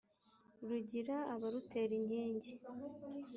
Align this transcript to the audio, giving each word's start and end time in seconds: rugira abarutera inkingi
rugira 0.69 1.15
abarutera 1.33 1.91
inkingi 1.99 2.51